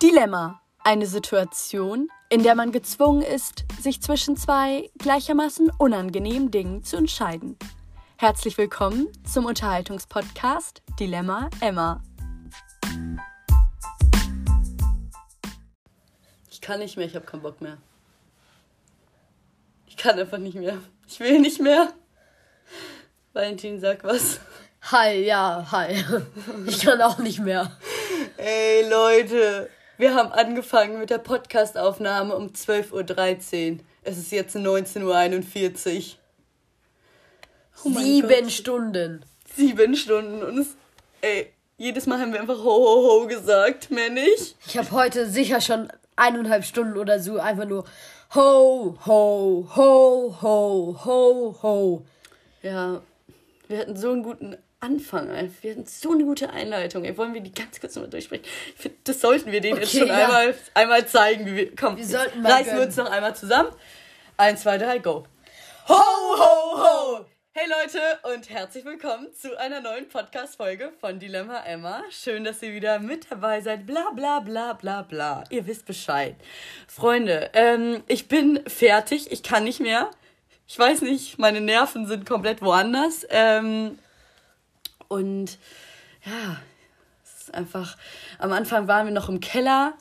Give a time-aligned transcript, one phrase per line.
[0.00, 0.62] Dilemma.
[0.84, 7.58] Eine Situation, in der man gezwungen ist, sich zwischen zwei gleichermaßen unangenehmen Dingen zu entscheiden.
[8.16, 12.00] Herzlich willkommen zum Unterhaltungspodcast Dilemma Emma.
[16.48, 17.78] Ich kann nicht mehr, ich habe keinen Bock mehr.
[19.88, 20.78] Ich kann einfach nicht mehr.
[21.08, 21.92] Ich will nicht mehr.
[23.32, 24.38] Valentin, sag was.
[24.92, 26.04] Hi, ja, hi.
[26.66, 27.76] Ich kann auch nicht mehr.
[28.36, 29.70] Ey, Leute.
[29.98, 33.78] Wir haben angefangen mit der Podcastaufnahme um 12.13 Uhr.
[34.04, 36.02] Es ist jetzt 19.41 Uhr.
[37.84, 38.52] Oh Sieben Gott.
[38.52, 39.24] Stunden.
[39.56, 40.44] Sieben Stunden.
[40.44, 40.76] Und es,
[41.20, 44.54] ey, jedes Mal haben wir einfach ho ho ho gesagt, mehr nicht.
[44.68, 47.84] Ich habe heute sicher schon eineinhalb Stunden oder so einfach nur
[48.36, 52.04] ho ho ho ho ho ho.
[52.62, 53.02] Ja,
[53.66, 55.28] wir hatten so einen guten Anfang.
[55.60, 57.04] Wir hatten so eine gute Einleitung.
[57.04, 58.44] Ey, wollen wir die ganz kurz nochmal durchsprechen?
[58.76, 60.26] Find, das sollten wir denen okay, jetzt schon ja.
[60.26, 61.46] einmal, einmal zeigen.
[61.46, 63.70] Wie wir, komm, wir sollten mal reißen wir uns noch einmal zusammen.
[64.36, 65.24] Eins, zwei, drei, go.
[65.88, 67.26] Ho, ho, ho!
[67.50, 68.00] Hey Leute
[68.34, 72.04] und herzlich willkommen zu einer neuen Podcast-Folge von Dilemma Emma.
[72.10, 73.84] Schön, dass ihr wieder mit dabei seid.
[73.84, 75.42] Bla bla bla bla bla.
[75.50, 76.36] Ihr wisst Bescheid.
[76.86, 79.32] Freunde, ähm, ich bin fertig.
[79.32, 80.08] Ich kann nicht mehr.
[80.68, 83.26] Ich weiß nicht, meine Nerven sind komplett woanders.
[83.28, 83.98] Ähm,
[85.08, 85.58] und
[86.24, 86.56] ja,
[87.24, 87.96] es ist einfach,
[88.38, 89.94] am Anfang waren wir noch im Keller,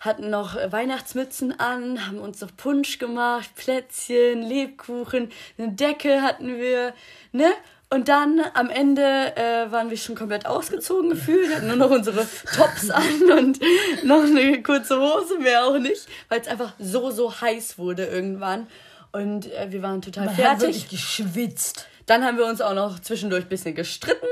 [0.00, 6.94] hatten noch Weihnachtsmützen an, haben uns noch Punsch gemacht, Plätzchen, Lebkuchen, eine Decke hatten wir,
[7.32, 7.52] ne?
[7.88, 9.02] Und dann am Ende
[9.36, 12.26] äh, waren wir schon komplett ausgezogen gefühlt, wir hatten nur noch unsere
[12.56, 13.60] Tops an und
[14.02, 18.66] noch eine kurze Hose, mehr auch nicht, weil es einfach so, so heiß wurde irgendwann.
[19.12, 20.52] Und äh, wir waren total Man fertig.
[20.52, 21.86] Hat wirklich geschwitzt.
[22.06, 24.26] Dann haben wir uns auch noch zwischendurch ein bisschen gestritten.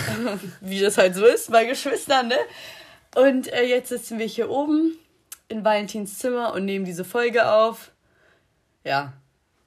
[0.60, 2.38] Wie das halt so ist bei Geschwistern, ne?
[3.14, 4.98] Und äh, jetzt sitzen wir hier oben
[5.48, 7.90] in Valentins Zimmer und nehmen diese Folge auf.
[8.84, 9.12] Ja,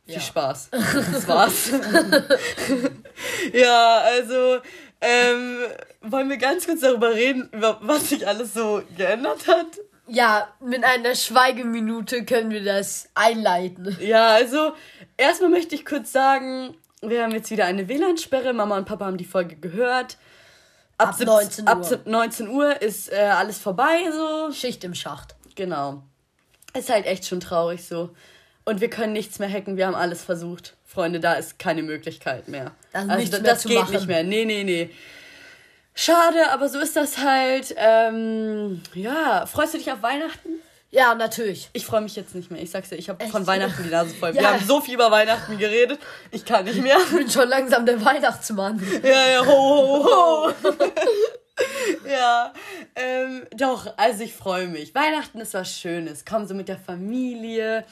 [0.06, 0.22] viel ja.
[0.22, 0.70] Spaß.
[0.72, 1.72] Das war's.
[3.54, 4.60] ja, also
[5.02, 5.58] ähm,
[6.02, 9.68] wollen wir ganz kurz darüber reden, über was sich alles so geändert hat?
[10.08, 13.98] Ja, mit einer Schweigeminute können wir das einleiten.
[14.00, 14.74] Ja, also
[15.18, 16.76] erstmal möchte ich kurz sagen,
[17.10, 18.54] wir haben jetzt wieder eine WLAN-Sperre.
[18.54, 20.18] Mama und Papa haben die Folge gehört.
[20.98, 21.72] Ab, ab 19 Uhr.
[21.72, 24.52] Ab 19 Uhr ist äh, alles vorbei, so.
[24.52, 25.36] Schicht im Schacht.
[25.56, 26.04] Genau.
[26.74, 28.10] Ist halt echt schon traurig so.
[28.66, 30.76] Und wir können nichts mehr hacken, wir haben alles versucht.
[30.86, 32.72] Freunde, da ist keine Möglichkeit mehr.
[32.94, 33.94] Das, also, das, das geht machen.
[33.94, 34.24] nicht mehr.
[34.24, 34.90] Nee, nee, nee.
[35.94, 37.74] Schade, aber so ist das halt.
[37.78, 40.55] Ähm, ja, freust du dich auf Weihnachten?
[40.96, 41.70] Ja, natürlich.
[41.74, 42.62] Ich freue mich jetzt nicht mehr.
[42.62, 44.34] Ich sag's dir, ich habe von Weihnachten die Nase voll.
[44.34, 44.42] Ja.
[44.42, 46.00] Wir haben so viel über Weihnachten geredet.
[46.32, 46.96] Ich kann nicht mehr.
[46.98, 48.82] Ich bin schon langsam der Weihnachtsmann.
[49.04, 50.54] Ja, ja, ho, ho, ho.
[52.10, 52.54] ja,
[52.96, 54.96] ähm, doch, also ich freue mich.
[54.96, 56.24] Weihnachten ist was Schönes.
[56.24, 57.84] Komm so mit der Familie,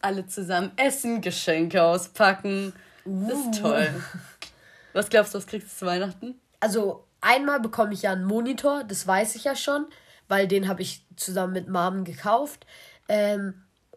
[0.00, 2.72] alle zusammen essen, Geschenke auspacken.
[3.04, 3.62] Das ist uh.
[3.62, 3.94] toll.
[4.94, 6.40] Was glaubst du, was kriegst du zu Weihnachten?
[6.58, 9.86] Also, einmal bekomme ich ja einen Monitor, das weiß ich ja schon
[10.32, 12.64] weil den habe ich zusammen mit Mom gekauft.
[13.06, 13.52] Ähm,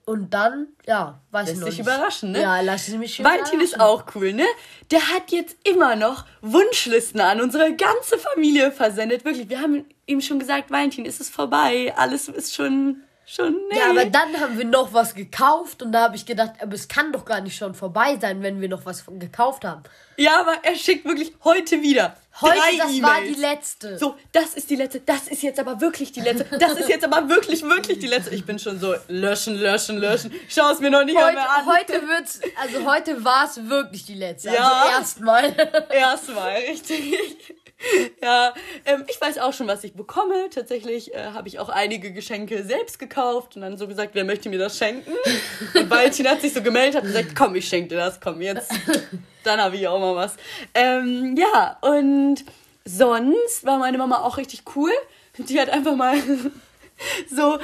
[0.05, 1.87] und dann, ja, weiß ich noch dich nicht.
[1.87, 2.41] überraschen, ne?
[2.41, 3.39] Ja, lass es mich überraschen.
[3.45, 4.43] Valentin ist auch cool, ne?
[4.91, 9.23] Der hat jetzt immer noch Wunschlisten an unsere ganze Familie versendet.
[9.23, 11.93] Wirklich, wir haben ihm schon gesagt, Valentin, ist es vorbei.
[11.95, 13.77] Alles ist schon Schon nee.
[13.77, 16.87] Ja, aber dann haben wir noch was gekauft und da habe ich gedacht, aber es
[16.87, 19.81] kann doch gar nicht schon vorbei sein, wenn wir noch was gekauft haben.
[20.17, 22.15] Ja, aber er schickt wirklich heute wieder.
[22.39, 23.97] Heute, das e war die letzte.
[23.97, 24.99] So, das ist die letzte.
[24.99, 26.45] Das ist jetzt aber wirklich die letzte.
[26.59, 28.35] Das ist jetzt aber wirklich, wirklich die letzte.
[28.35, 30.31] Ich bin schon so löschen, löschen, löschen.
[30.47, 31.65] Schau es mir noch nicht heute, mehr an.
[31.65, 34.49] Heute wird's, also heute war es wirklich die letzte.
[34.49, 34.69] Ja.
[34.69, 35.87] Also erstmal.
[35.89, 37.55] Erstmal, richtig.
[38.21, 38.53] ja,
[38.85, 40.49] ähm, ich weiß auch schon, was ich bekomme.
[40.49, 44.49] Tatsächlich äh, habe ich auch einige Geschenke selbst gekauft und dann so gesagt, wer möchte
[44.49, 45.11] mir das schenken?
[45.73, 48.71] Und Valentin hat sich so gemeldet, hat gesagt, komm, ich schenke dir das, komm jetzt.
[49.43, 50.37] Dann habe ich auch mal was.
[50.73, 52.43] Ähm, ja, und
[52.83, 54.89] sonst war meine Mama auch richtig cool.
[55.37, 56.17] Die hat einfach mal
[57.29, 57.59] so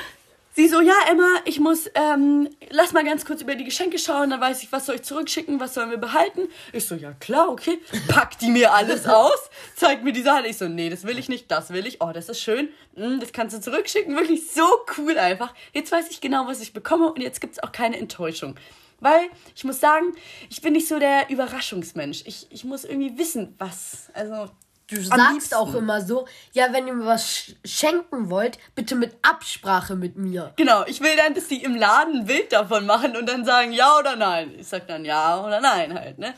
[0.62, 4.30] Sie so, ja, Emma, ich muss, ähm, lass mal ganz kurz über die Geschenke schauen,
[4.30, 6.50] dann weiß ich, was soll ich zurückschicken, was sollen wir behalten.
[6.72, 7.80] Ich so, ja klar, okay.
[8.08, 10.46] Pack die mir alles aus, zeigt mir die Sachen.
[10.46, 12.00] Ich so, nee, das will ich nicht, das will ich.
[12.00, 12.70] Oh, das ist schön.
[12.96, 14.16] Mm, das kannst du zurückschicken.
[14.16, 14.68] Wirklich so
[15.00, 15.52] cool einfach.
[15.74, 18.54] Jetzt weiß ich genau, was ich bekomme und jetzt gibt's auch keine Enttäuschung.
[19.00, 20.14] Weil ich muss sagen,
[20.52, 22.22] ich bin nicht so der Überraschungsmensch.
[22.26, 24.12] Ich, ich muss irgendwie wissen, was.
[24.14, 24.52] Also,
[24.92, 29.96] Du sagst auch immer so, ja, wenn ihr mir was schenken wollt, bitte mit Absprache
[29.96, 30.52] mit mir.
[30.58, 33.72] Genau, ich will dann, dass die im Laden ein Bild davon machen und dann sagen
[33.72, 34.54] ja oder nein.
[34.60, 36.34] Ich sag dann ja oder nein halt, ne?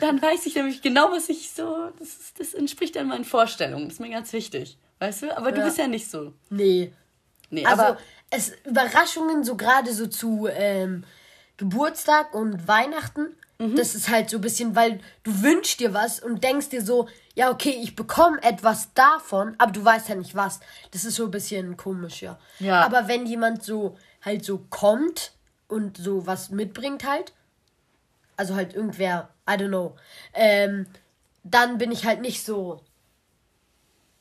[0.00, 3.84] Dann weiß ich nämlich genau, was ich so, das, das entspricht dann meinen Vorstellungen.
[3.84, 4.78] Das ist mir ganz wichtig.
[4.98, 5.36] Weißt du?
[5.36, 5.66] Aber du ja.
[5.66, 6.32] bist ja nicht so.
[6.50, 6.92] Nee.
[7.50, 7.98] Nee, also aber
[8.30, 11.04] es Überraschungen so gerade so zu ähm,
[11.56, 13.36] Geburtstag und Weihnachten.
[13.58, 13.76] Mhm.
[13.76, 17.08] Das ist halt so ein bisschen, weil du wünschst dir was und denkst dir so,
[17.34, 20.60] ja, okay, ich bekomme etwas davon, aber du weißt ja nicht was.
[20.90, 22.38] Das ist so ein bisschen komisch, ja.
[22.58, 22.82] ja.
[22.84, 25.32] Aber wenn jemand so halt so kommt
[25.68, 27.32] und so was mitbringt halt,
[28.36, 29.96] also halt irgendwer, I don't know,
[30.34, 30.86] ähm,
[31.44, 32.82] dann bin ich halt nicht so,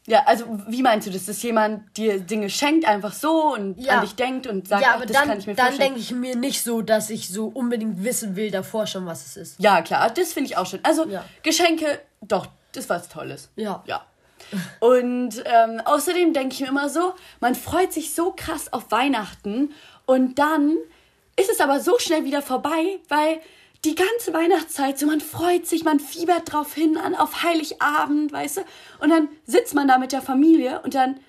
[0.08, 1.26] ja, also wie meinst du das?
[1.26, 3.94] Dass jemand dir Dinge schenkt, einfach so und ja.
[3.94, 5.80] an dich denkt und sagt, ja, aber das dann, kann ich mir vorstellen.
[5.80, 9.26] Dann denke ich mir nicht so, dass ich so unbedingt wissen will davor schon, was
[9.26, 9.60] es ist.
[9.60, 10.80] Ja, klar, das finde ich auch schön.
[10.84, 11.26] Also ja.
[11.42, 13.50] Geschenke, doch, das war was Tolles.
[13.56, 13.84] Ja.
[13.88, 14.06] Ja.
[14.80, 19.74] Und ähm, außerdem denke ich mir immer so, man freut sich so krass auf Weihnachten
[20.06, 20.78] und dann
[21.36, 23.40] ist es aber so schnell wieder vorbei, weil
[23.86, 28.58] die ganze Weihnachtszeit, so man freut sich, man fiebert drauf hin an auf Heiligabend, weißt
[28.58, 28.62] du?
[29.00, 31.20] Und dann sitzt man da mit der Familie und dann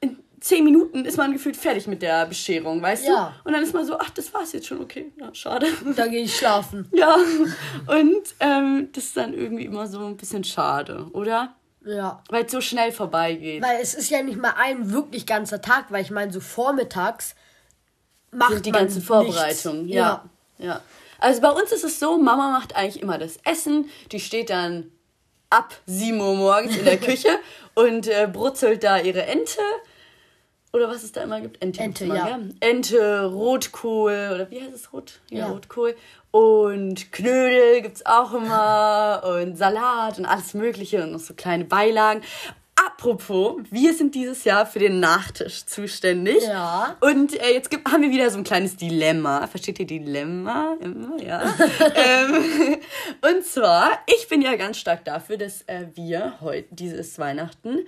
[0.00, 3.34] in zehn Minuten ist man gefühlt fertig mit der Bescherung, weißt ja.
[3.42, 3.48] du?
[3.48, 5.66] Und dann ist man so, ach, das war's jetzt schon, okay, ja, schade.
[5.94, 6.88] Da gehe ich schlafen.
[6.92, 11.54] Ja, und ähm, das ist dann irgendwie immer so ein bisschen schade, oder?
[11.84, 12.22] Ja.
[12.28, 13.62] Weil es so schnell vorbeigeht.
[13.62, 17.34] Weil es ist ja nicht mal ein wirklich ganzer Tag, weil ich meine, so vormittags
[18.30, 19.86] macht Sind die ganze Vorbereitung.
[19.88, 20.24] Ja.
[20.58, 20.66] ja.
[20.66, 20.82] ja.
[21.20, 24.90] Also bei uns ist es so, Mama macht eigentlich immer das Essen, die steht dann
[25.50, 27.28] ab 7 Uhr morgens in der Küche
[27.74, 29.60] und äh, brutzelt da ihre Ente.
[30.72, 31.60] Oder was es da immer gibt?
[31.60, 32.14] Ente, Ente ja.
[32.14, 32.38] ja.
[32.60, 34.92] Ente, Rotkohl oder wie heißt es?
[34.92, 35.20] Rot?
[35.28, 35.46] Ja, ja.
[35.48, 35.96] Rotkohl.
[36.30, 41.64] Und Knödel gibt es auch immer und Salat und alles Mögliche und noch so kleine
[41.64, 42.22] Beilagen.
[42.86, 46.42] Apropos, wir sind dieses Jahr für den Nachtisch zuständig.
[46.42, 46.96] Ja.
[47.00, 49.46] Und äh, jetzt gibt, haben wir wieder so ein kleines Dilemma.
[49.48, 50.76] Versteht ihr Dilemma?
[50.80, 51.42] Immer, ja.
[51.94, 52.78] ähm,
[53.20, 57.80] und zwar, ich bin ja ganz stark dafür, dass äh, wir heute, dieses Weihnachten,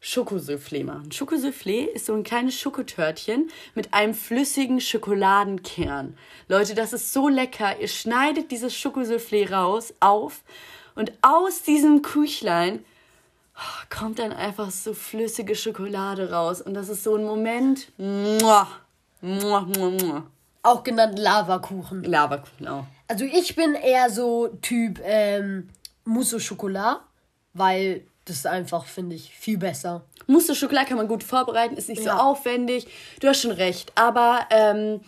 [0.00, 1.10] Schokosoufflé machen.
[1.10, 6.18] Schokosoufflé ist so ein kleines Schokotörtchen mit einem flüssigen Schokoladenkern.
[6.48, 7.78] Leute, das ist so lecker.
[7.80, 10.42] Ihr schneidet dieses Schokosoufflé raus, auf
[10.94, 12.84] und aus diesem Küchlein
[13.90, 16.60] kommt dann einfach so flüssige Schokolade raus.
[16.60, 17.88] Und das ist so ein Moment.
[17.98, 18.68] Muah,
[19.20, 20.22] muah, muah, muah.
[20.62, 22.04] Auch genannt Lavakuchen.
[22.04, 22.84] Lavakuchen auch.
[23.06, 25.68] Also ich bin eher so Typ ähm,
[26.04, 27.00] Mousse au Chocolat,
[27.52, 30.04] weil das einfach, finde ich, viel besser.
[30.26, 32.16] Mousse au Chocolat kann man gut vorbereiten, ist nicht ja.
[32.16, 32.86] so aufwendig.
[33.20, 33.92] Du hast schon recht.
[33.94, 35.00] Aber ähm,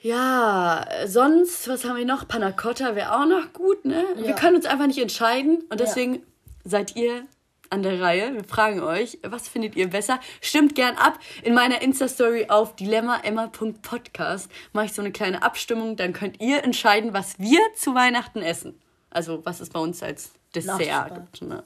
[0.00, 2.26] ja, sonst, was haben wir noch?
[2.26, 4.04] Panna Cotta wäre auch noch gut, ne?
[4.16, 4.26] Ja.
[4.26, 6.20] Wir können uns einfach nicht entscheiden und deswegen ja.
[6.64, 7.26] seid ihr
[7.76, 8.32] an der Reihe.
[8.32, 10.18] Wir fragen euch, was findet ihr besser?
[10.40, 11.18] Stimmt gern ab.
[11.42, 15.96] In meiner Insta-Story auf dilemmaemma.podcast mache ich so eine kleine Abstimmung.
[15.96, 18.80] Dann könnt ihr entscheiden, was wir zu Weihnachten essen.
[19.10, 21.42] Also, was es bei uns als Dessert gibt.
[21.42, 21.64] Ne?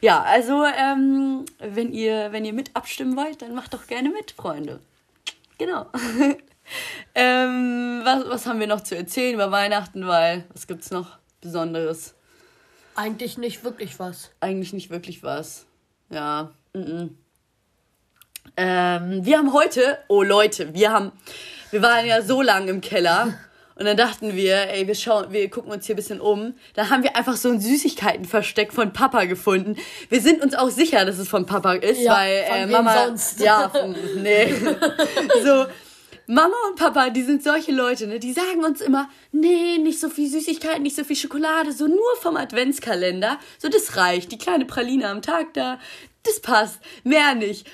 [0.00, 4.32] Ja, also, ähm, wenn, ihr, wenn ihr mit abstimmen wollt, dann macht doch gerne mit,
[4.32, 4.80] Freunde.
[5.58, 5.86] Genau.
[7.14, 10.08] ähm, was, was haben wir noch zu erzählen über Weihnachten?
[10.08, 12.16] Weil, was gibt es noch Besonderes?
[12.96, 14.30] Eigentlich nicht wirklich was.
[14.40, 15.66] Eigentlich nicht wirklich was.
[16.10, 16.52] Ja.
[16.72, 17.08] Mm -mm.
[18.56, 21.12] Ähm, wir haben heute, oh Leute, wir haben,
[21.70, 23.34] wir waren ja so lange im Keller
[23.74, 26.54] und dann dachten wir, ey, wir schauen, wir gucken uns hier ein bisschen um.
[26.74, 29.76] Da haben wir einfach so ein Süßigkeitenversteck von Papa gefunden.
[30.08, 33.40] Wir sind uns auch sicher, dass es von Papa ist, ja, weil äh, Mama, sonst?
[33.40, 33.70] ja,
[34.16, 34.54] nee,
[35.44, 35.66] so
[36.26, 38.18] Mama und Papa, die sind solche Leute, ne?
[38.18, 42.16] Die sagen uns immer, nee, nicht so viel Süßigkeiten, nicht so viel Schokolade, so nur
[42.20, 43.38] vom Adventskalender.
[43.58, 44.32] So, das reicht.
[44.32, 45.78] Die kleine Praline am Tag da,
[46.24, 46.80] das passt.
[47.04, 47.66] Mehr nicht.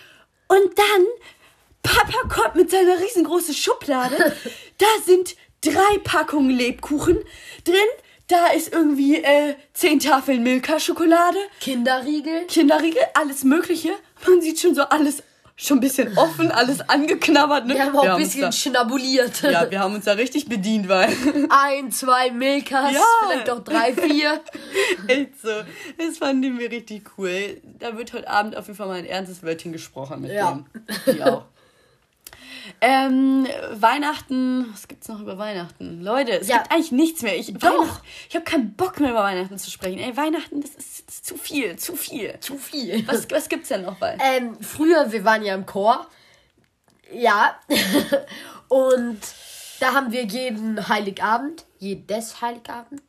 [0.49, 1.07] Und dann,
[1.83, 4.17] Papa kommt mit seiner riesengroßen Schublade.
[4.79, 7.19] da sind drei Packungen Lebkuchen
[7.65, 7.77] drin.
[8.29, 11.39] Da ist irgendwie äh, zehn Tafeln Milka-Schokolade.
[11.61, 12.47] Kinderriegel.
[12.49, 13.93] Kinderriegel, alles Mögliche.
[14.27, 15.23] Man sieht schon so alles
[15.57, 17.67] schon ein bisschen offen, alles angeknabbert.
[17.67, 17.75] Ne?
[17.75, 19.43] Wir haben auch wir ein bisschen da, schnabuliert.
[19.43, 21.09] Ja, wir haben uns da richtig bedient, weil...
[21.51, 23.01] Ein, zwei Milkas, ja.
[23.21, 24.41] vielleicht auch drei, vier.
[25.09, 25.51] Echt so.
[25.99, 27.61] Das fanden wir richtig cool.
[27.79, 30.53] Da wird heute Abend auf jeden Fall mal ein ernstes Wörtchen gesprochen mit ja.
[30.53, 31.15] dem.
[31.15, 31.45] Die auch.
[32.81, 36.02] Ähm, Weihnachten, was gibt's noch über Weihnachten?
[36.02, 36.59] Leute, es ja.
[36.59, 37.37] gibt eigentlich nichts mehr.
[37.37, 38.00] Ich, Doch.
[38.28, 39.99] ich habe keinen Bock mehr über Weihnachten zu sprechen.
[39.99, 42.38] Ey, Weihnachten, das ist, das ist zu viel, zu viel.
[42.40, 43.07] Zu viel.
[43.07, 44.16] Was, was gibt's denn noch bei?
[44.21, 46.07] Ähm, früher, wir waren ja im Chor.
[47.12, 47.57] Ja.
[48.69, 49.21] Und
[49.81, 53.02] da haben wir jeden Heiligabend, jedes Heiligabend,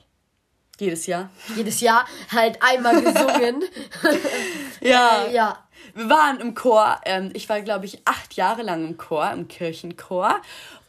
[0.79, 1.29] jedes Jahr.
[1.55, 3.63] Jedes Jahr halt einmal gesungen.
[4.81, 5.27] ja.
[5.27, 5.62] Ja.
[5.93, 6.99] Wir waren im Chor.
[7.05, 10.41] Ähm, ich war, glaube ich, acht Jahre lang im Chor, im Kirchenchor.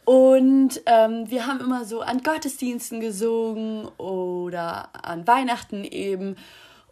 [0.05, 6.35] Und ähm, wir haben immer so an Gottesdiensten gesungen oder an Weihnachten eben.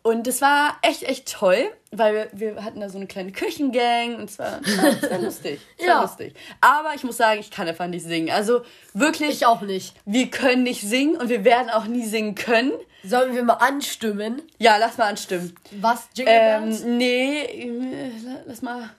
[0.03, 4.15] Und das war echt, echt toll, weil wir, wir hatten da so eine kleine Küchengang
[4.15, 5.61] und es war, es war lustig.
[5.77, 6.01] Es war ja.
[6.01, 6.33] lustig.
[6.59, 8.29] Aber ich muss sagen, ich kann einfach nicht singen.
[8.29, 9.29] Also wirklich.
[9.29, 9.95] Ich auch nicht.
[10.05, 12.73] Wir können nicht singen und wir werden auch nie singen können.
[13.03, 14.41] Sollen wir mal anstimmen?
[14.59, 15.55] Ja, lass mal anstimmen.
[15.71, 16.07] Was?
[16.15, 18.11] Jingle ähm, Nee,
[18.45, 18.89] lass mal.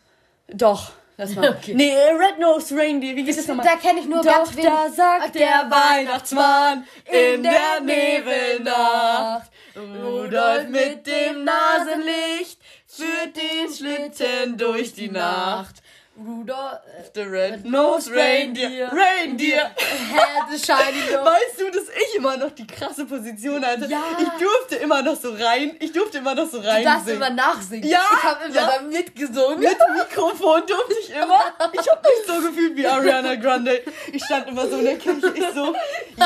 [0.49, 0.93] Doch.
[1.17, 1.49] Lass mal.
[1.59, 1.75] Okay.
[1.75, 3.65] Nee, Red Nose Reindeer, wie geht das nochmal?
[3.65, 4.71] Da kenne ich nur Doch, ganz wenig.
[4.71, 9.51] da sagt der Weihnachtsmann in der Nebelnacht.
[9.77, 15.77] Rudolf mit dem Nasenlicht führt den Schlitten durch die Nacht.
[16.17, 16.79] Rudolph
[17.13, 18.89] the Red-Nosed Reindeer.
[18.93, 19.73] Reindeer.
[19.77, 21.25] Had the shiny nose.
[21.25, 23.87] Weißt du, dass ich immer noch die krasse Position hatte?
[23.87, 24.01] Ja.
[24.21, 25.77] Ich durfte immer noch so rein.
[25.81, 26.85] Ich durfte immer noch so rein.
[26.85, 27.89] Du darfst immer nachsingen.
[27.89, 28.05] Ja.
[28.13, 28.81] Ich habe immer ja.
[28.83, 29.59] mitgesungen.
[29.59, 31.41] Mit Mikrofon durfte ich immer.
[31.73, 33.83] Ich habe mich so gefühlt wie Ariana Grande.
[34.13, 35.33] Ich stand immer so in der Küche.
[35.35, 35.75] Ich so,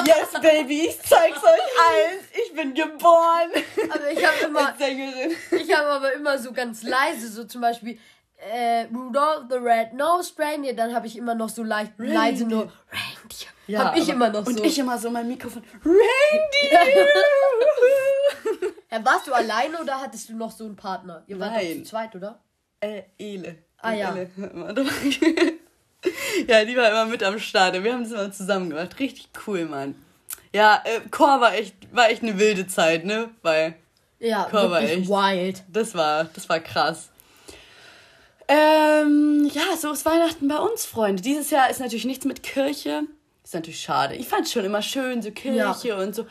[0.04, 2.20] yes, Baby, ich zeig's euch allen.
[2.44, 3.50] Ich bin geboren.
[3.88, 4.74] Aber ich habe immer.
[5.50, 7.98] Ich habe aber immer so ganz leise, so zum Beispiel
[8.38, 13.48] äh, Rudolph the Red-Nosed Reindeer, dann habe ich immer noch so leicht leise nur Reindeer.
[13.66, 14.50] Ja, hab ich immer noch so.
[14.50, 17.06] Und ich immer so mein Mikrofon Reindeer.
[18.90, 21.22] ja, warst du alleine oder hattest du noch so einen Partner?
[21.26, 21.78] Ihr wart Nein.
[21.78, 22.40] zu zweit, oder?
[22.80, 23.58] Äh, Ele.
[23.78, 24.14] Ah ja.
[24.14, 24.30] Ele.
[26.46, 27.82] ja, die war immer mit am Start.
[27.82, 28.98] Wir haben das immer zusammen gemacht.
[28.98, 29.94] Richtig cool, Mann.
[30.52, 33.30] Ja, äh, Chor war echt, war echt eine wilde Zeit, ne?
[33.42, 33.74] Weil
[34.18, 35.62] ja, Chor war echt wild.
[35.68, 37.10] Das war, das war krass.
[38.48, 41.22] Ähm, ja, so ist Weihnachten bei uns, Freunde.
[41.22, 43.02] Dieses Jahr ist natürlich nichts mit Kirche.
[43.44, 44.14] Ist natürlich schade.
[44.14, 45.98] Ich fand es schon immer schön, so Kirche ja.
[45.98, 46.26] und so.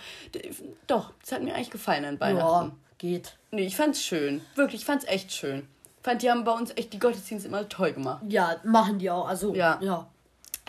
[0.88, 2.70] Doch, es hat mir eigentlich gefallen an Weihnachten.
[2.70, 3.38] Ja, geht.
[3.52, 4.42] Nee, ich fand's schön.
[4.56, 5.68] Wirklich, ich fand's echt schön.
[6.00, 8.22] Ich fand, die haben bei uns echt die Gottesdienste immer toll gemacht.
[8.28, 9.28] Ja, machen die auch.
[9.28, 9.80] Also, ja.
[9.82, 10.08] ja.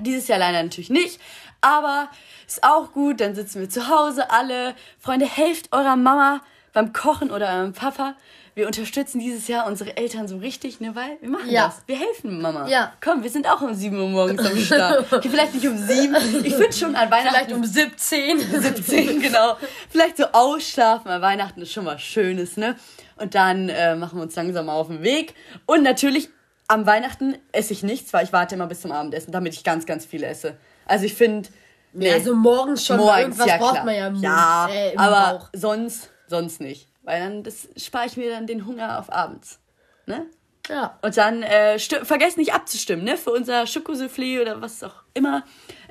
[0.01, 1.21] Dieses Jahr leider natürlich nicht.
[1.61, 2.09] Aber
[2.47, 3.21] ist auch gut.
[3.21, 4.75] Dann sitzen wir zu Hause alle.
[4.99, 6.41] Freunde, helft eurer Mama
[6.73, 8.15] beim Kochen oder eurem Papa
[8.59, 11.67] wir unterstützen dieses Jahr unsere Eltern so richtig, ne, weil wir machen ja.
[11.67, 11.83] das.
[11.87, 12.69] Wir helfen Mama.
[12.69, 12.93] Ja.
[13.01, 15.13] Komm, wir sind auch um 7 Uhr morgens am Start.
[15.13, 16.17] Okay, vielleicht nicht um 7.
[16.45, 17.37] Ich finde schon an Weihnachten.
[17.37, 18.41] Vielleicht um 17.
[18.41, 19.57] 17, genau.
[19.89, 21.09] Vielleicht so ausschlafen.
[21.09, 22.75] An Weihnachten ist schon was Schönes, ne?
[23.17, 25.35] Und dann äh, machen wir uns langsam auf den Weg.
[25.67, 26.29] Und natürlich,
[26.67, 29.87] am Weihnachten esse ich nichts, weil ich warte immer bis zum Abendessen, damit ich ganz,
[29.87, 30.57] ganz viel esse.
[30.85, 31.49] Also ich finde.
[31.93, 35.49] Nee, also morgens schon morgens, irgendwas ja, braucht man ja im Ja, äh, aber Bauch.
[35.53, 36.89] sonst, sonst nicht.
[37.03, 39.61] Weil dann das spare ich mir dann den Hunger auf abends.
[40.07, 40.27] Ne?
[40.69, 40.99] Ja.
[41.03, 43.17] Und dann äh, vergesst nicht abzustimmen, ne?
[43.17, 45.45] Für unser Schokosoufflé oder was auch immer.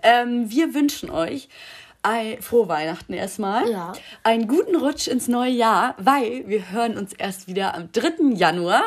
[0.03, 1.49] Ähm, wir wünschen euch
[2.03, 3.69] ein, frohe Weihnachten erstmal.
[3.69, 3.93] Ja.
[4.23, 8.33] Einen guten Rutsch ins neue Jahr, weil wir hören uns erst wieder am 3.
[8.35, 8.83] Januar.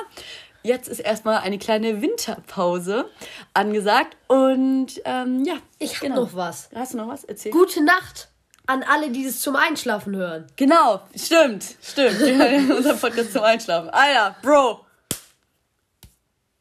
[0.62, 3.10] Jetzt ist erstmal eine kleine Winterpause
[3.54, 4.16] angesagt.
[4.28, 5.54] Und ähm, ja.
[5.78, 6.22] Ich habe genau.
[6.22, 6.70] noch was.
[6.74, 7.24] Hast du noch was?
[7.24, 7.52] Erzähl.
[7.52, 8.29] Gute Nacht
[8.70, 10.46] an alle, die es zum Einschlafen hören.
[10.54, 12.20] Genau, stimmt, stimmt.
[12.20, 13.90] Die hören unseren Podcast zum Einschlafen.
[13.90, 14.86] Alter, Bro.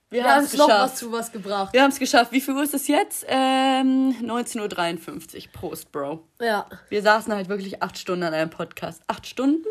[0.10, 1.72] Wir, wir haben es noch was zu was gebracht.
[1.72, 2.32] Wir haben es geschafft.
[2.32, 3.26] Wie viel Uhr ist es jetzt?
[3.28, 5.52] Ähm, 19.53 Uhr.
[5.54, 6.26] Prost, Bro.
[6.42, 6.66] Ja.
[6.90, 9.04] Wir saßen halt wirklich acht Stunden an einem Podcast.
[9.06, 9.68] Acht Stunden?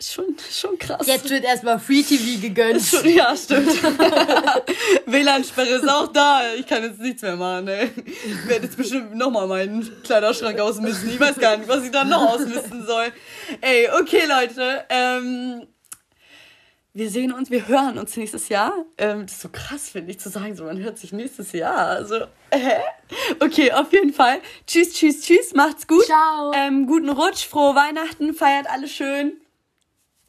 [0.00, 1.06] Schon, schon krass.
[1.06, 2.82] Jetzt wird erstmal Free TV gegönnt.
[2.82, 3.82] Schon, ja, stimmt.
[5.06, 6.54] WLAN-Sperre ist auch da.
[6.54, 7.90] Ich kann jetzt nichts mehr machen, ey.
[8.04, 11.08] Ich werde jetzt bestimmt nochmal meinen Kleiderschrank ausmisten.
[11.08, 13.06] Ich weiß gar nicht, was ich da noch ausmisten soll.
[13.60, 14.84] Ey, okay, Leute.
[14.90, 15.66] Ähm,
[16.92, 18.72] wir sehen uns, wir hören uns nächstes Jahr.
[18.98, 21.88] Ähm, das ist so krass, finde ich, zu sagen, so man hört sich nächstes Jahr.
[21.88, 22.16] Also,
[22.50, 22.80] äh.
[23.38, 24.40] Okay, auf jeden Fall.
[24.66, 25.54] Tschüss, tschüss, tschüss.
[25.54, 26.04] Macht's gut.
[26.04, 26.52] Ciao.
[26.54, 29.40] Ähm, guten Rutsch, frohe Weihnachten, feiert alle schön.